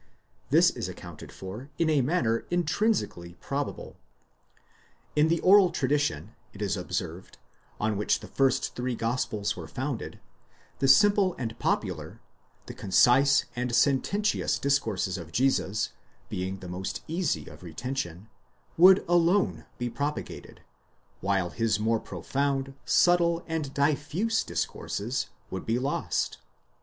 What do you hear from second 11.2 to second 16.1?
and popular, the concise and sententious discourses of Jesus,